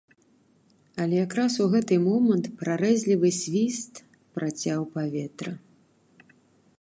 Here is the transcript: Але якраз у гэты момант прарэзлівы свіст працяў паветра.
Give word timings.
Але 1.03 1.15
якраз 1.25 1.57
у 1.65 1.67
гэты 1.73 1.93
момант 2.07 2.45
прарэзлівы 2.61 3.29
свіст 3.41 3.93
працяў 4.39 4.79
паветра. 4.99 5.53